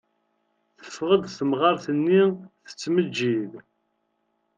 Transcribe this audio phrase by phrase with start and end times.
[0.81, 2.21] Teffeɣ-d temɣart-nni
[2.67, 3.51] tettmeǧǧid.